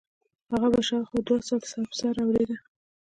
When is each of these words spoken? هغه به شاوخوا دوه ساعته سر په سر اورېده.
هغه 0.51 0.67
به 0.73 0.81
شاوخوا 0.87 1.19
دوه 1.27 1.39
ساعته 1.47 1.67
سر 1.71 1.81
په 1.89 1.95
سر 1.99 2.15
اورېده. 2.23 2.57